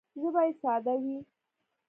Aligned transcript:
ژبه 0.21 0.41
یې 0.47 0.53
ساده 0.61 0.93
وي 1.01 1.17